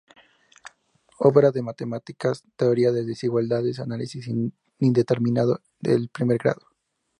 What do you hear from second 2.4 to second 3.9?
Teoría de desigualdades y